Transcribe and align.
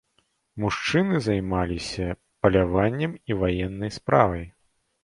Мужчыны 0.63 1.19
займаліся 1.27 2.07
паляваннем 2.43 3.13
і 3.33 3.43
ваеннай 3.45 3.97
справай. 4.01 4.45